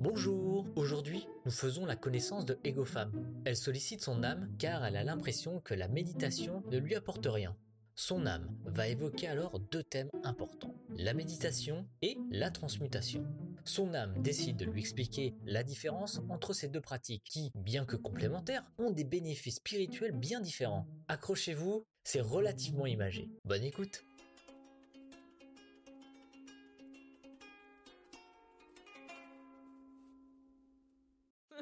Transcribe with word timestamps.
Bonjour, 0.00 0.66
aujourd'hui 0.76 1.26
nous 1.44 1.50
faisons 1.50 1.84
la 1.84 1.94
connaissance 1.94 2.46
de 2.46 2.58
Egofam. 2.64 3.12
Elle 3.44 3.54
sollicite 3.54 4.00
son 4.00 4.22
âme 4.22 4.48
car 4.58 4.82
elle 4.82 4.96
a 4.96 5.04
l'impression 5.04 5.60
que 5.60 5.74
la 5.74 5.88
méditation 5.88 6.62
ne 6.70 6.78
lui 6.78 6.94
apporte 6.94 7.26
rien. 7.26 7.54
Son 7.96 8.24
âme 8.24 8.48
va 8.64 8.88
évoquer 8.88 9.28
alors 9.28 9.60
deux 9.60 9.82
thèmes 9.82 10.08
importants, 10.24 10.74
la 10.96 11.12
méditation 11.12 11.86
et 12.00 12.16
la 12.30 12.50
transmutation. 12.50 13.26
Son 13.66 13.92
âme 13.92 14.22
décide 14.22 14.56
de 14.56 14.64
lui 14.64 14.80
expliquer 14.80 15.34
la 15.44 15.62
différence 15.62 16.22
entre 16.30 16.54
ces 16.54 16.68
deux 16.68 16.80
pratiques 16.80 17.24
qui, 17.24 17.52
bien 17.54 17.84
que 17.84 17.96
complémentaires, 17.96 18.64
ont 18.78 18.92
des 18.92 19.04
bénéfices 19.04 19.56
spirituels 19.56 20.12
bien 20.12 20.40
différents. 20.40 20.86
Accrochez-vous, 21.08 21.84
c'est 22.04 22.22
relativement 22.22 22.86
imagé. 22.86 23.28
Bonne 23.44 23.64
écoute 23.64 24.02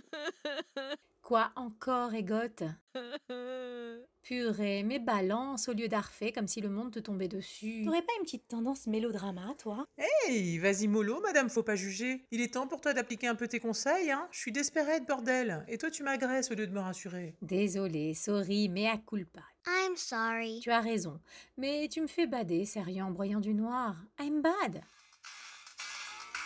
Quoi 1.23 1.53
encore, 1.57 2.15
Égotte 2.15 2.63
Purée, 4.23 4.83
mais 4.83 4.99
balance 4.99 5.69
au 5.69 5.75
lieu 5.75 5.87
d'arfer 5.87 6.33
comme 6.33 6.49
si 6.49 6.63
le 6.63 6.71
monde 6.71 6.91
te 6.91 6.99
tombait 6.99 7.29
dessus. 7.29 7.83
T'aurais 7.85 8.01
pas 8.03 8.13
une 8.19 8.25
petite 8.25 8.49
tendance 8.49 8.87
mélodrama, 8.87 9.55
toi? 9.59 9.87
Hey, 9.99 10.57
vas-y 10.59 10.89
mollo, 10.89 11.21
madame, 11.21 11.51
faut 11.51 11.63
pas 11.63 11.77
juger. 11.77 12.25
Il 12.31 12.41
est 12.41 12.55
temps 12.55 12.67
pour 12.67 12.81
toi 12.81 12.95
d'appliquer 12.95 13.27
un 13.27 13.35
peu 13.35 13.47
tes 13.47 13.61
conseils, 13.61 14.11
hein. 14.11 14.27
Je 14.31 14.39
suis 14.39 14.53
désespérée, 14.53 15.01
bordel. 15.01 15.65
Et 15.69 15.77
toi, 15.77 15.91
tu 15.91 16.03
m'agresses 16.03 16.51
au 16.51 16.55
lieu 16.55 16.67
de 16.67 16.73
me 16.73 16.81
rassurer. 16.81 17.37
Désolée, 17.43 18.15
sorry, 18.15 18.71
mais 18.71 18.89
à 18.89 18.97
culpa. 18.97 19.43
I'm 19.67 19.97
sorry. 19.97 20.61
Tu 20.61 20.71
as 20.71 20.81
raison, 20.81 21.21
mais 21.59 21.89
tu 21.91 22.01
me 22.01 22.07
fais 22.07 22.27
bader, 22.27 22.65
sérieux, 22.65 23.03
en 23.03 23.11
broyant 23.11 23.41
du 23.41 23.53
noir. 23.53 23.97
I'm 24.19 24.41
bad. 24.41 24.83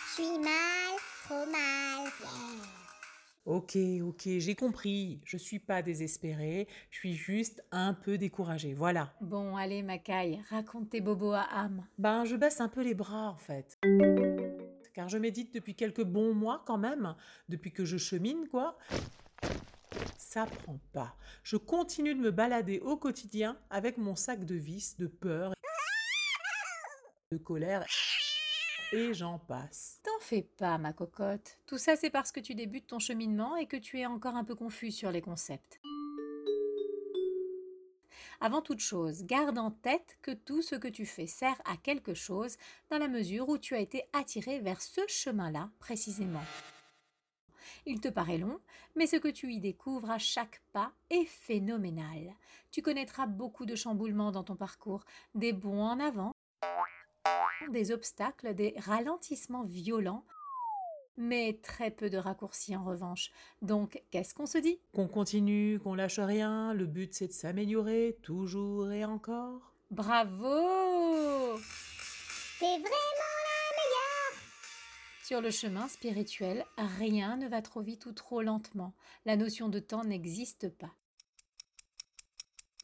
Je 0.09 0.21
suis 0.23 0.39
mal, 0.39 0.97
trop 1.25 1.45
mal. 1.45 2.11
yeah. 2.21 2.92
Ok, 3.45 3.77
ok, 4.01 4.21
j'ai 4.37 4.55
compris. 4.55 5.19
Je 5.25 5.35
suis 5.35 5.59
pas 5.59 5.81
désespérée, 5.81 6.65
je 6.89 6.97
suis 6.97 7.13
juste 7.13 7.61
un 7.71 7.93
peu 7.93 8.17
découragée, 8.17 8.73
voilà. 8.73 9.13
Bon, 9.19 9.57
allez, 9.57 9.83
Macaille, 9.83 10.41
raconte 10.49 10.91
tes 10.91 11.01
bobos 11.01 11.33
à 11.33 11.43
âme. 11.51 11.85
Ben, 11.97 12.23
je 12.23 12.37
baisse 12.37 12.61
un 12.61 12.69
peu 12.69 12.81
les 12.81 12.93
bras, 12.93 13.31
en 13.31 13.37
fait. 13.37 13.77
Car 14.93 15.09
je 15.09 15.17
médite 15.17 15.53
depuis 15.53 15.75
quelques 15.75 16.05
bons 16.05 16.33
mois, 16.33 16.63
quand 16.65 16.77
même. 16.77 17.15
Depuis 17.49 17.73
que 17.73 17.83
je 17.83 17.97
chemine, 17.97 18.47
quoi. 18.47 18.77
Ça 20.17 20.45
prend 20.45 20.79
pas. 20.93 21.13
Je 21.43 21.57
continue 21.57 22.15
de 22.15 22.21
me 22.21 22.31
balader 22.31 22.79
au 22.79 22.95
quotidien 22.95 23.57
avec 23.69 23.97
mon 23.97 24.15
sac 24.15 24.45
de 24.45 24.55
vis, 24.55 24.95
de 24.97 25.07
peur, 25.07 25.53
de 27.33 27.37
colère, 27.37 27.83
et 28.93 29.13
j'en 29.13 29.39
passe. 29.39 29.99
T'en 30.03 30.19
fais 30.19 30.43
pas, 30.57 30.77
ma 30.77 30.93
cocotte. 30.93 31.57
Tout 31.65 31.77
ça, 31.77 31.95
c'est 31.95 32.09
parce 32.09 32.31
que 32.31 32.39
tu 32.39 32.53
débutes 32.53 32.87
ton 32.87 32.99
cheminement 32.99 33.55
et 33.55 33.65
que 33.65 33.77
tu 33.77 33.99
es 33.99 34.05
encore 34.05 34.35
un 34.35 34.43
peu 34.43 34.55
confus 34.55 34.91
sur 34.91 35.11
les 35.11 35.21
concepts. 35.21 35.81
Avant 38.39 38.61
toute 38.61 38.81
chose, 38.81 39.23
garde 39.23 39.57
en 39.57 39.71
tête 39.71 40.17
que 40.21 40.31
tout 40.31 40.61
ce 40.61 40.75
que 40.75 40.87
tu 40.87 41.05
fais 41.05 41.27
sert 41.27 41.59
à 41.65 41.77
quelque 41.77 42.13
chose 42.13 42.57
dans 42.89 42.97
la 42.97 43.07
mesure 43.07 43.49
où 43.49 43.57
tu 43.57 43.73
as 43.73 43.79
été 43.79 44.03
attiré 44.11 44.59
vers 44.59 44.81
ce 44.81 45.01
chemin-là 45.07 45.69
précisément. 45.79 46.43
Il 47.85 47.99
te 47.99 48.09
paraît 48.09 48.37
long, 48.37 48.59
mais 48.95 49.07
ce 49.07 49.15
que 49.15 49.29
tu 49.29 49.51
y 49.53 49.59
découvres 49.59 50.11
à 50.11 50.19
chaque 50.19 50.61
pas 50.71 50.91
est 51.09 51.25
phénoménal. 51.25 52.35
Tu 52.71 52.81
connaîtras 52.81 53.27
beaucoup 53.27 53.65
de 53.65 53.75
chamboulements 53.75 54.31
dans 54.31 54.43
ton 54.43 54.55
parcours, 54.55 55.05
des 55.35 55.53
bons 55.53 55.81
en 55.81 55.99
avant, 55.99 56.32
des 57.71 57.91
obstacles, 57.91 58.53
des 58.53 58.75
ralentissements 58.77 59.63
violents, 59.63 60.25
mais 61.17 61.59
très 61.61 61.91
peu 61.91 62.09
de 62.09 62.17
raccourcis 62.17 62.75
en 62.75 62.83
revanche. 62.83 63.31
Donc, 63.61 64.01
qu'est-ce 64.11 64.33
qu'on 64.33 64.45
se 64.45 64.57
dit? 64.57 64.79
Qu'on 64.93 65.07
continue, 65.07 65.79
qu'on 65.79 65.95
lâche 65.95 66.19
rien, 66.19 66.73
le 66.73 66.85
but 66.85 67.13
c'est 67.13 67.27
de 67.27 67.33
s'améliorer, 67.33 68.17
toujours 68.21 68.91
et 68.91 69.05
encore? 69.05 69.73
Bravo 69.91 71.57
T'es 72.59 72.65
vraiment 72.65 72.83
la 72.83 73.75
meilleure. 73.77 74.41
Sur 75.23 75.41
le 75.41 75.51
chemin 75.51 75.87
spirituel, 75.87 76.65
rien 76.77 77.37
ne 77.37 77.47
va 77.47 77.61
trop 77.61 77.81
vite 77.81 78.05
ou 78.05 78.11
trop 78.11 78.41
lentement. 78.41 78.93
La 79.25 79.35
notion 79.35 79.69
de 79.69 79.79
temps 79.79 80.03
n'existe 80.03 80.69
pas. 80.69 80.93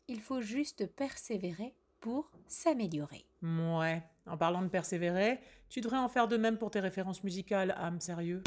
Il 0.08 0.22
faut 0.22 0.42
juste 0.42 0.88
persévérer 0.88 1.75
pour 2.00 2.32
s'améliorer. 2.48 3.26
Ouais, 3.42 4.04
en 4.26 4.38
parlant 4.38 4.62
de 4.62 4.68
persévérer, 4.68 5.40
tu 5.70 5.82
devrais 5.82 5.98
en 5.98 6.10
faire 6.10 6.28
de 6.28 6.38
même 6.38 6.58
pour 6.58 6.72
tes 6.72 6.80
références 6.80 7.24
musicales, 7.24 7.76
âme 7.78 8.00
sérieux. 8.00 8.42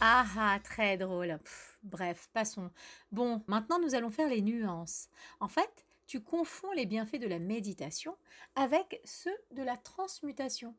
Ah 0.00 0.26
ah, 0.38 0.58
très 0.62 0.96
drôle. 0.96 1.38
Pff, 1.42 1.78
bref, 1.82 2.28
passons. 2.32 2.70
Bon, 3.12 3.42
maintenant 3.46 3.78
nous 3.78 3.94
allons 3.94 4.10
faire 4.10 4.28
les 4.28 4.42
nuances. 4.42 5.08
En 5.40 5.48
fait, 5.48 5.86
tu 6.06 6.20
confonds 6.20 6.72
les 6.72 6.86
bienfaits 6.86 7.20
de 7.20 7.26
la 7.26 7.38
méditation 7.38 8.14
avec 8.54 9.00
ceux 9.04 9.36
de 9.52 9.62
la 9.62 9.76
transmutation. 9.76 10.74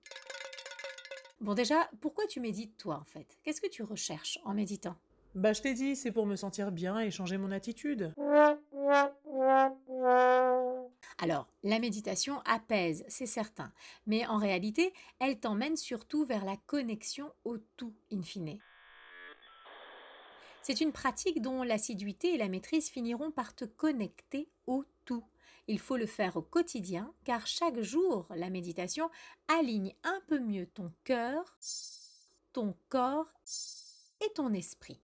Bon 1.42 1.54
déjà, 1.54 1.90
pourquoi 2.02 2.26
tu 2.28 2.40
médites 2.40 2.78
toi 2.78 2.98
en 3.02 3.06
fait? 3.06 3.38
Qu'est-ce 3.44 3.62
que 3.62 3.70
tu 3.70 3.84
recherches 3.84 4.40
en 4.44 4.54
méditant? 4.54 4.96
Bah 5.36 5.54
je 5.54 5.62
t'ai 5.62 5.74
dit, 5.74 5.96
c'est 5.96 6.12
pour 6.12 6.26
me 6.26 6.36
sentir 6.36 6.72
bien 6.72 7.00
et 7.00 7.12
changer 7.12 7.38
mon 7.38 7.52
attitude. 7.52 8.14
Alors, 11.20 11.48
la 11.64 11.80
méditation 11.80 12.42
apaise, 12.46 13.04
c'est 13.08 13.26
certain, 13.26 13.74
mais 14.06 14.28
en 14.28 14.38
réalité, 14.38 14.94
elle 15.20 15.40
t'emmène 15.40 15.76
surtout 15.76 16.26
vers 16.26 16.46
la 16.46 16.58
connexion 16.58 17.32
au 17.44 17.58
tout, 17.76 17.96
in 18.12 18.22
fine. 18.22 18.60
C'est 20.62 20.82
une 20.82 20.92
pratique 20.92 21.42
dont 21.42 21.64
l'assiduité 21.64 22.34
et 22.34 22.38
la 22.38 22.50
maîtrise 22.50 22.90
finiront 22.90 23.32
par 23.32 23.56
te 23.56 23.66
connecter 23.66 24.50
au 24.68 24.84
tout. 25.06 25.24
Il 25.68 25.80
faut 25.80 25.98
le 25.98 26.06
faire 26.06 26.38
au 26.38 26.42
quotidien, 26.42 27.14
car 27.24 27.48
chaque 27.48 27.82
jour, 27.82 28.28
la 28.36 28.50
méditation 28.50 29.10
aligne 29.48 29.96
un 30.04 30.22
peu 30.28 30.40
mieux 30.40 30.68
ton 30.68 30.94
cœur, 31.04 31.58
ton 32.54 32.76
corps 32.90 33.32
et 34.22 34.32
ton 34.34 34.54
esprit. 34.54 35.02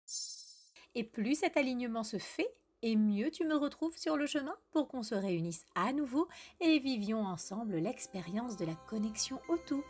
Et 0.94 1.04
plus 1.04 1.36
cet 1.36 1.58
alignement 1.58 2.04
se 2.04 2.18
fait, 2.18 2.54
et 2.82 2.96
mieux 2.96 3.32
tu 3.32 3.46
me 3.46 3.56
retrouves 3.56 3.98
sur 3.98 4.18
le 4.18 4.26
chemin 4.26 4.56
pour 4.72 4.88
qu'on 4.88 5.04
se 5.04 5.16
réunisse 5.16 5.66
à 5.76 5.94
nouveau 5.94 6.28
et 6.60 6.80
vivions 6.80 7.22
ensemble 7.22 7.78
l'expérience 7.78 8.58
de 8.58 8.66
la 8.66 8.76
connexion 8.76 9.40
au 9.50 9.58
tout. 9.58 9.84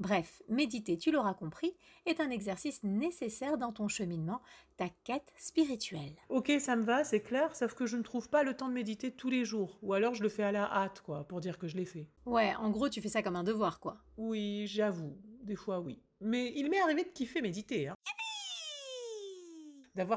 Bref, 0.00 0.40
méditer, 0.48 0.96
tu 0.96 1.10
l'auras 1.12 1.34
compris, 1.34 1.76
est 2.06 2.20
un 2.20 2.30
exercice 2.30 2.82
nécessaire 2.82 3.58
dans 3.58 3.70
ton 3.70 3.86
cheminement, 3.86 4.40
ta 4.78 4.88
quête 5.04 5.30
spirituelle. 5.36 6.16
Ok, 6.30 6.50
ça 6.58 6.74
me 6.74 6.82
va, 6.82 7.04
c'est 7.04 7.20
clair, 7.20 7.54
sauf 7.54 7.74
que 7.74 7.84
je 7.84 7.98
ne 7.98 8.02
trouve 8.02 8.30
pas 8.30 8.42
le 8.42 8.56
temps 8.56 8.68
de 8.68 8.72
méditer 8.72 9.12
tous 9.12 9.28
les 9.28 9.44
jours. 9.44 9.78
Ou 9.82 9.92
alors 9.92 10.14
je 10.14 10.22
le 10.22 10.30
fais 10.30 10.42
à 10.42 10.52
la 10.52 10.64
hâte, 10.72 11.02
quoi, 11.02 11.24
pour 11.28 11.42
dire 11.42 11.58
que 11.58 11.68
je 11.68 11.76
l'ai 11.76 11.84
fait. 11.84 12.08
Ouais, 12.24 12.54
en 12.54 12.70
gros, 12.70 12.88
tu 12.88 13.02
fais 13.02 13.10
ça 13.10 13.22
comme 13.22 13.36
un 13.36 13.44
devoir, 13.44 13.78
quoi. 13.78 13.98
Oui, 14.16 14.66
j'avoue, 14.66 15.18
des 15.42 15.56
fois 15.56 15.80
oui. 15.80 16.02
Mais 16.22 16.50
il 16.56 16.70
m'est 16.70 16.80
arrivé 16.80 17.04
de 17.04 17.10
kiffer 17.10 17.42
méditer, 17.42 17.88
hein. 17.88 17.94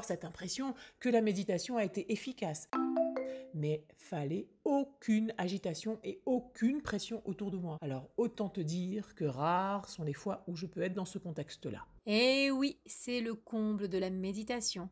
Cette 0.02 0.24
impression 0.24 0.74
que 0.98 1.08
la 1.08 1.20
méditation 1.20 1.76
a 1.76 1.84
été 1.84 2.10
efficace. 2.12 2.68
Mais 3.54 3.84
fallait 3.96 4.48
aucune 4.64 5.32
agitation 5.38 6.00
et 6.02 6.20
aucune 6.26 6.82
pression 6.82 7.22
autour 7.24 7.50
de 7.50 7.58
moi. 7.58 7.78
Alors 7.80 8.08
autant 8.16 8.48
te 8.48 8.60
dire 8.60 9.14
que 9.14 9.24
rares 9.24 9.88
sont 9.88 10.02
les 10.02 10.14
fois 10.14 10.42
où 10.48 10.56
je 10.56 10.66
peux 10.66 10.82
être 10.82 10.94
dans 10.94 11.04
ce 11.04 11.18
contexte-là. 11.18 11.86
Eh 12.06 12.50
oui, 12.50 12.78
c'est 12.86 13.20
le 13.20 13.34
comble 13.34 13.88
de 13.88 13.98
la 13.98 14.10
méditation. 14.10 14.88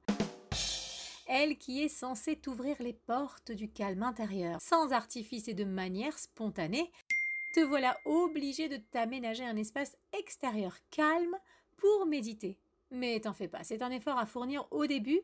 Elle 1.27 1.57
qui 1.57 1.83
est 1.83 1.89
censée 1.89 2.37
t'ouvrir 2.37 2.77
les 2.81 2.93
portes 2.93 3.51
du 3.51 3.71
calme 3.71 4.03
intérieur, 4.03 4.61
sans 4.61 4.93
artifice 4.93 5.49
et 5.49 5.55
de 5.55 5.65
manière 5.65 6.19
spontanée, 6.19 6.93
te 7.55 7.61
voilà 7.61 7.97
obligé 8.05 8.69
de 8.69 8.77
t'aménager 8.77 9.45
un 9.45 9.57
espace 9.57 9.97
extérieur 10.19 10.77
calme 10.91 11.37
pour 11.77 12.07
méditer. 12.07 12.59
Mais 12.93 13.19
t'en 13.21 13.33
fais 13.33 13.49
pas, 13.49 13.65
c'est 13.65 13.81
un 13.81 13.91
effort 13.91 14.19
à 14.19 14.27
fournir 14.27 14.67
au 14.71 14.87
début, 14.87 15.23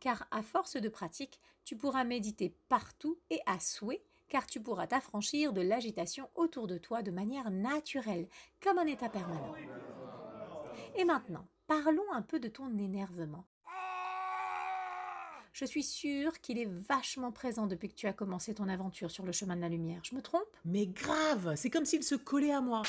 car 0.00 0.26
à 0.30 0.42
force 0.42 0.76
de 0.76 0.88
pratique, 0.88 1.38
tu 1.64 1.76
pourras 1.76 2.04
méditer 2.04 2.56
partout 2.70 3.18
et 3.28 3.40
à 3.44 3.60
souhait, 3.60 4.02
car 4.30 4.46
tu 4.46 4.58
pourras 4.58 4.86
t'affranchir 4.86 5.52
de 5.52 5.60
l'agitation 5.60 6.30
autour 6.34 6.66
de 6.66 6.78
toi 6.78 7.02
de 7.02 7.10
manière 7.10 7.50
naturelle, 7.50 8.26
comme 8.62 8.78
un 8.78 8.86
état 8.86 9.10
permanent. 9.10 9.54
Et 10.96 11.04
maintenant, 11.04 11.46
parlons 11.66 12.10
un 12.12 12.22
peu 12.22 12.40
de 12.40 12.48
ton 12.48 12.78
énervement. 12.78 13.44
Je 15.52 15.66
suis 15.66 15.82
sûre 15.82 16.40
qu'il 16.40 16.58
est 16.58 16.70
vachement 16.88 17.30
présent 17.32 17.66
depuis 17.66 17.90
que 17.90 17.94
tu 17.94 18.06
as 18.06 18.14
commencé 18.14 18.54
ton 18.54 18.70
aventure 18.70 19.10
sur 19.10 19.26
le 19.26 19.32
chemin 19.32 19.56
de 19.56 19.60
la 19.60 19.68
lumière. 19.68 20.00
Je 20.02 20.14
me 20.14 20.22
trompe? 20.22 20.56
Mais 20.64 20.86
grave, 20.86 21.52
c'est 21.56 21.68
comme 21.68 21.84
s'il 21.84 22.02
se 22.02 22.14
collait 22.14 22.54
à 22.54 22.62
moi. 22.62 22.80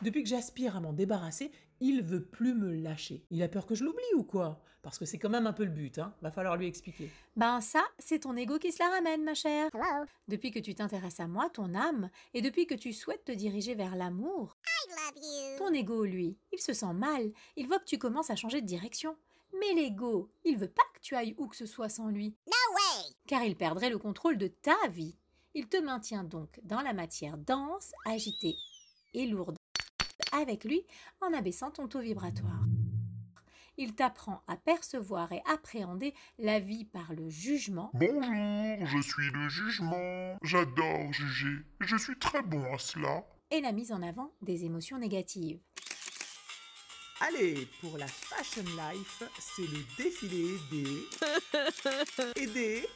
Depuis 0.00 0.22
que 0.22 0.28
j'aspire 0.28 0.76
à 0.76 0.80
m'en 0.80 0.92
débarrasser, 0.92 1.50
il 1.80 2.02
veut 2.02 2.24
plus 2.24 2.54
me 2.54 2.72
lâcher. 2.74 3.24
Il 3.30 3.42
a 3.42 3.48
peur 3.48 3.66
que 3.66 3.74
je 3.74 3.84
l'oublie 3.84 4.02
ou 4.16 4.22
quoi? 4.24 4.60
Parce 4.82 4.98
que 4.98 5.04
c'est 5.04 5.18
quand 5.18 5.28
même 5.28 5.46
un 5.46 5.52
peu 5.52 5.64
le 5.64 5.70
but, 5.70 5.98
hein. 5.98 6.14
Va 6.22 6.30
falloir 6.30 6.56
lui 6.56 6.66
expliquer. 6.66 7.10
Ben 7.36 7.60
ça, 7.60 7.84
c'est 7.98 8.20
ton 8.20 8.36
ego 8.36 8.58
qui 8.58 8.70
se 8.72 8.78
la 8.82 8.88
ramène, 8.90 9.24
ma 9.24 9.34
chère. 9.34 9.68
Hello. 9.74 10.06
Depuis 10.28 10.50
que 10.50 10.60
tu 10.60 10.74
t'intéresses 10.74 11.20
à 11.20 11.26
moi, 11.26 11.50
ton 11.50 11.74
âme, 11.74 12.10
et 12.32 12.40
depuis 12.42 12.66
que 12.66 12.74
tu 12.74 12.92
souhaites 12.92 13.24
te 13.24 13.32
diriger 13.32 13.74
vers 13.74 13.96
l'amour, 13.96 14.56
I 14.66 14.90
love 14.90 15.22
you. 15.24 15.58
Ton 15.58 15.74
ego, 15.74 16.04
lui, 16.04 16.36
il 16.52 16.60
se 16.60 16.72
sent 16.72 16.92
mal, 16.94 17.30
il 17.56 17.66
voit 17.66 17.80
que 17.80 17.84
tu 17.84 17.98
commences 17.98 18.30
à 18.30 18.36
changer 18.36 18.60
de 18.60 18.66
direction. 18.66 19.16
Mais 19.58 19.74
l'ego, 19.74 20.30
il 20.44 20.56
veut 20.58 20.68
pas 20.68 20.82
que 20.94 21.00
tu 21.00 21.14
ailles 21.16 21.34
où 21.38 21.48
que 21.48 21.56
ce 21.56 21.66
soit 21.66 21.88
sans 21.88 22.08
lui, 22.08 22.34
No 22.46 22.52
way. 22.74 23.14
car 23.26 23.42
il 23.44 23.56
perdrait 23.56 23.90
le 23.90 23.98
contrôle 23.98 24.38
de 24.38 24.46
ta 24.48 24.76
vie. 24.90 25.16
Il 25.54 25.66
te 25.68 25.78
maintient 25.78 26.22
donc 26.24 26.60
dans 26.62 26.82
la 26.82 26.92
matière 26.92 27.36
dense, 27.36 27.92
agitée 28.04 28.54
et 29.14 29.26
lourde 29.26 29.56
avec 30.32 30.64
lui 30.64 30.84
en 31.20 31.32
abaissant 31.32 31.70
ton 31.70 31.88
taux 31.88 32.00
vibratoire. 32.00 32.64
Il 33.76 33.94
t'apprend 33.94 34.42
à 34.48 34.56
percevoir 34.56 35.30
et 35.32 35.40
appréhender 35.46 36.12
la 36.38 36.58
vie 36.58 36.84
par 36.84 37.12
le 37.12 37.28
jugement 37.28 37.90
Bonjour, 37.94 38.86
je 38.86 39.00
suis 39.00 39.30
le 39.32 39.48
jugement. 39.48 40.36
J'adore 40.42 41.12
juger. 41.12 41.64
Je 41.80 41.96
suis 41.96 42.18
très 42.18 42.42
bon 42.42 42.64
à 42.74 42.78
cela. 42.78 43.24
et 43.52 43.60
la 43.60 43.72
mise 43.72 43.92
en 43.92 44.02
avant 44.02 44.32
des 44.42 44.64
émotions 44.64 44.98
négatives. 44.98 45.60
Allez, 47.20 47.68
pour 47.80 47.98
la 47.98 48.06
Fashion 48.06 48.62
Life, 48.62 49.22
c'est 49.38 49.62
le 49.62 49.78
défilé 49.96 50.56
des... 50.70 51.06
et 52.42 52.46
des... 52.46 52.86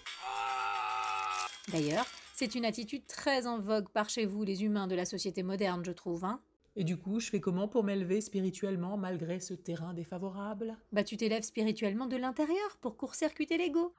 D'ailleurs, 1.69 2.07
c'est 2.35 2.55
une 2.55 2.65
attitude 2.65 3.07
très 3.07 3.47
en 3.47 3.59
vogue 3.59 3.89
par 3.89 4.09
chez 4.09 4.27
vous, 4.27 4.45
les 4.45 4.65
humains 4.65 4.87
de 4.87 4.95
la 4.95 5.05
société 5.05 5.43
moderne, 5.43 5.85
je 5.85 5.93
trouve. 5.93 6.25
Hein 6.25 6.41
Et 6.75 6.85
du 6.85 6.97
coup, 6.97 7.21
je 7.21 7.29
fais 7.29 7.41
comment 7.41 7.69
pour 7.69 7.85
m'élever 7.85 8.23
spirituellement 8.23 8.97
malgré 8.97 9.41
ce 9.41 9.53
terrain 9.53 9.93
défavorable? 9.93 10.79
Bah, 10.91 11.05
tu 11.05 11.19
t'élèves 11.19 11.43
spirituellement 11.43 12.07
de 12.07 12.17
l'intérieur 12.17 12.79
pour 12.81 12.97
court-circuiter 12.97 13.59
l'ego. 13.59 13.95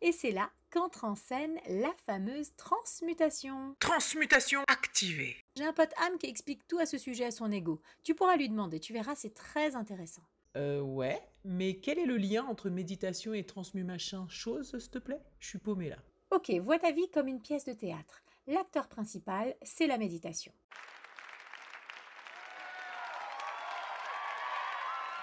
Et 0.00 0.12
c'est 0.12 0.30
là 0.30 0.50
qu'entre 0.70 1.04
en 1.04 1.16
scène 1.16 1.58
la 1.68 1.92
fameuse 2.06 2.54
transmutation. 2.56 3.74
Transmutation 3.80 4.60
activée. 4.68 5.34
J'ai 5.56 5.64
un 5.64 5.72
pote 5.72 5.92
âme 6.06 6.18
qui 6.18 6.26
explique 6.26 6.66
tout 6.68 6.78
à 6.78 6.86
ce 6.86 6.98
sujet 6.98 7.24
à 7.24 7.30
son 7.32 7.50
ego. 7.50 7.80
Tu 8.04 8.14
pourras 8.14 8.36
lui 8.36 8.48
demander, 8.48 8.78
tu 8.78 8.92
verras, 8.92 9.16
c'est 9.16 9.34
très 9.34 9.74
intéressant. 9.74 10.22
Euh, 10.56 10.80
ouais, 10.82 11.20
mais 11.44 11.78
quel 11.78 11.98
est 11.98 12.06
le 12.06 12.16
lien 12.16 12.44
entre 12.44 12.70
méditation 12.70 13.34
et 13.34 13.44
transmu 13.44 13.82
machin 13.82 14.26
chose, 14.28 14.78
s'il 14.78 14.90
te 14.90 14.98
plaît? 14.98 15.22
Je 15.40 15.48
suis 15.48 15.58
paumée 15.58 15.88
là. 15.88 15.98
Ok, 16.30 16.50
vois 16.60 16.78
ta 16.78 16.92
vie 16.92 17.10
comme 17.12 17.26
une 17.26 17.42
pièce 17.42 17.64
de 17.64 17.72
théâtre. 17.72 18.22
L'acteur 18.46 18.86
principal, 18.86 19.56
c'est 19.62 19.88
la 19.88 19.98
méditation. 19.98 20.52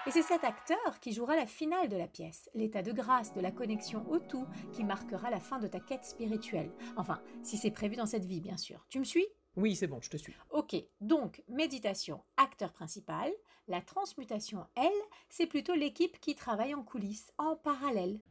Et 0.07 0.12
c'est 0.12 0.24
cet 0.24 0.44
acteur 0.44 1.00
qui 1.00 1.13
jouera 1.13 1.36
la 1.36 1.45
finale 1.45 1.88
de 1.88 1.95
la 1.95 2.07
pièce, 2.07 2.50
l'état 2.56 2.81
de 2.81 2.92
grâce, 2.92 3.33
de 3.33 3.39
la 3.39 3.51
connexion 3.51 4.03
au 4.09 4.18
tout, 4.18 4.48
qui 4.74 4.83
marquera 4.83 5.30
la 5.30 5.39
fin 5.39 5.59
de 5.59 5.68
ta 5.68 5.80
quête 5.80 6.06
spirituelle. 6.06 6.71
Enfin, 6.98 7.21
si 7.44 7.56
c'est 7.56 7.69
prévu 7.69 7.95
dans 7.98 8.07
cette 8.07 8.25
vie, 8.25 8.42
bien 8.42 8.57
sûr. 8.57 8.83
Tu 8.89 8.98
me 8.98 9.03
suis? 9.03 9.27
Oui, 9.56 9.75
c'est 9.75 9.86
bon, 9.86 10.01
je 10.01 10.09
te 10.09 10.18
suis. 10.18 10.36
Ok, 10.50 10.75
donc 11.01 11.44
méditation, 11.48 12.24
acteur 12.38 12.74
principal. 12.74 13.31
La 13.68 13.81
transmutation, 13.81 14.65
elle, 14.75 14.89
c'est 15.30 15.45
plutôt 15.45 15.75
l'équipe 15.75 16.19
qui 16.19 16.33
travaille 16.33 16.74
en 16.74 16.81
coulisses, 16.81 17.31
en 17.38 17.56
parallèle. 17.56 18.21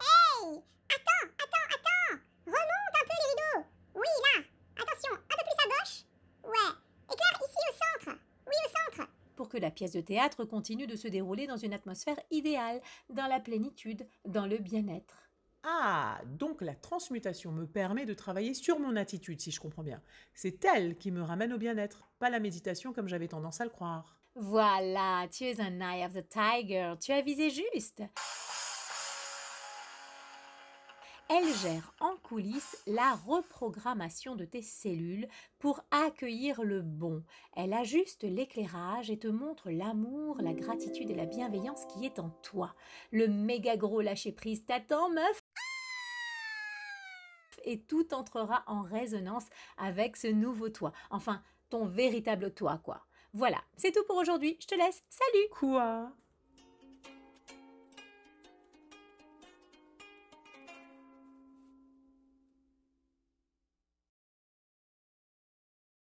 Hey, 0.00 0.62
attends, 0.90 1.32
attends, 1.38 1.68
attends. 1.70 2.20
Remonte 2.44 2.96
un 3.00 3.06
peu 3.06 3.14
les 3.14 3.30
rideaux. 3.30 3.66
Oui, 3.94 4.08
là. 4.36 4.44
Attention, 4.76 5.14
un 5.14 5.36
peu 5.36 5.44
plus 5.44 5.64
à 5.64 5.68
gauche. 5.68 6.04
Ouais. 6.44 6.74
Éclaire 7.10 7.40
ici 7.40 7.62
au 7.70 7.72
centre. 7.72 8.18
Oui, 8.46 8.54
au 8.66 8.68
centre. 8.68 9.08
Pour 9.34 9.48
que 9.48 9.58
la 9.58 9.70
pièce 9.70 9.92
de 9.92 10.00
théâtre 10.00 10.44
continue 10.44 10.86
de 10.86 10.96
se 10.96 11.08
dérouler 11.08 11.46
dans 11.46 11.56
une 11.56 11.74
atmosphère 11.74 12.18
idéale, 12.30 12.80
dans 13.10 13.26
la 13.26 13.40
plénitude, 13.40 14.06
dans 14.24 14.46
le 14.46 14.58
bien-être. 14.58 15.30
Ah, 15.62 16.20
donc 16.26 16.60
la 16.60 16.74
transmutation 16.74 17.50
me 17.50 17.66
permet 17.66 18.04
de 18.04 18.12
travailler 18.12 18.52
sur 18.52 18.78
mon 18.78 18.96
attitude, 18.96 19.40
si 19.40 19.50
je 19.50 19.60
comprends 19.60 19.82
bien. 19.82 20.02
C'est 20.34 20.62
elle 20.64 20.96
qui 20.98 21.10
me 21.10 21.22
ramène 21.22 21.54
au 21.54 21.58
bien-être, 21.58 22.10
pas 22.18 22.28
la 22.28 22.38
méditation 22.38 22.92
comme 22.92 23.08
j'avais 23.08 23.28
tendance 23.28 23.62
à 23.62 23.64
le 23.64 23.70
croire. 23.70 24.18
Voilà, 24.34 25.26
tu 25.30 25.44
es 25.44 25.60
un 25.60 25.80
Eye 25.80 26.04
of 26.04 26.12
the 26.12 26.28
Tiger, 26.28 26.94
tu 27.00 27.12
as 27.12 27.22
visé 27.22 27.50
juste. 27.50 28.02
Elle 31.30 31.54
gère 31.54 31.94
en 32.00 32.16
coulisses 32.22 32.82
la 32.86 33.14
reprogrammation 33.14 34.36
de 34.36 34.44
tes 34.44 34.60
cellules 34.60 35.26
pour 35.58 35.80
accueillir 35.90 36.62
le 36.62 36.82
bon. 36.82 37.24
Elle 37.56 37.72
ajuste 37.72 38.24
l'éclairage 38.24 39.10
et 39.10 39.18
te 39.18 39.28
montre 39.28 39.70
l'amour, 39.70 40.36
la 40.42 40.52
gratitude 40.52 41.10
et 41.10 41.14
la 41.14 41.24
bienveillance 41.24 41.86
qui 41.86 42.04
est 42.04 42.18
en 42.18 42.28
toi. 42.42 42.74
Le 43.10 43.26
méga 43.26 43.76
gros 43.76 44.02
lâcher 44.02 44.32
prise 44.32 44.66
t'attend, 44.66 45.08
meuf. 45.08 45.42
Et 47.64 47.80
tout 47.80 48.12
entrera 48.12 48.62
en 48.66 48.82
résonance 48.82 49.46
avec 49.78 50.18
ce 50.18 50.26
nouveau 50.26 50.68
toi. 50.68 50.92
Enfin, 51.10 51.42
ton 51.70 51.86
véritable 51.86 52.52
toi, 52.52 52.78
quoi. 52.84 53.06
Voilà, 53.32 53.62
c'est 53.78 53.92
tout 53.92 54.04
pour 54.06 54.16
aujourd'hui. 54.16 54.58
Je 54.60 54.66
te 54.66 54.74
laisse. 54.74 55.02
Salut 55.08 55.48
Quoi? 55.50 56.12